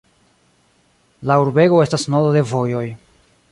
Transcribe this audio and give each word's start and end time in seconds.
La 1.31 1.37
urbego 1.43 1.83
estas 1.85 2.09
nodo 2.15 2.35
de 2.39 2.45
vojoj. 2.55 2.85